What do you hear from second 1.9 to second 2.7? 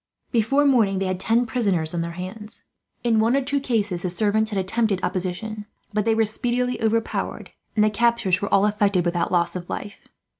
in their hands.